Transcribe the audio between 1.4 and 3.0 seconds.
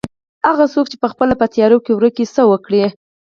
په تيارو کې ورکه وي څه وکړي.